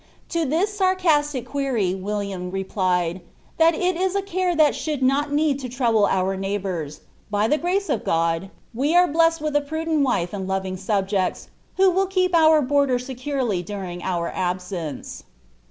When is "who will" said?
11.77-12.07